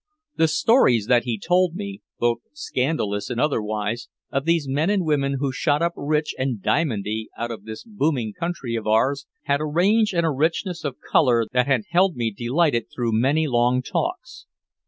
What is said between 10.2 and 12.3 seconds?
a richness of color that had held